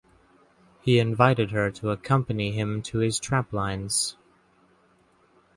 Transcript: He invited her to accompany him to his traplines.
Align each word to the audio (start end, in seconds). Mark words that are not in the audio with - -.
He 0.81 0.97
invited 0.97 1.51
her 1.51 1.69
to 1.73 1.91
accompany 1.91 2.51
him 2.51 2.81
to 2.81 2.97
his 2.97 3.19
traplines. 3.19 4.15